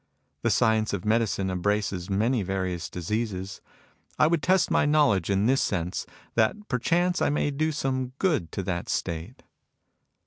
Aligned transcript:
The 0.41 0.49
science 0.49 0.93
of 0.93 1.05
medicine 1.05 1.51
embraces 1.51 2.09
many 2.09 2.41
various 2.41 2.89
diseases. 2.89 3.61
I 4.17 4.25
would 4.25 4.41
test 4.41 4.71
my 4.71 4.83
knowledge 4.83 5.29
in 5.29 5.45
this 5.45 5.61
sense, 5.61 6.07
that 6.33 6.67
perchance 6.67 7.21
I 7.21 7.29
may 7.29 7.51
do 7.51 7.71
some 7.71 8.13
good 8.17 8.51
to 8.53 8.63
that 8.63 8.89
State." 8.89 9.43